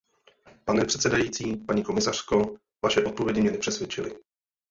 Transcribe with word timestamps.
Pane 0.65 0.85
předsedající, 0.85 1.57
paní 1.57 1.83
komisařko, 1.83 2.55
vaše 2.85 3.03
odpovědi 3.03 3.41
mě 3.41 3.51
nepřesvědčily. 3.51 4.11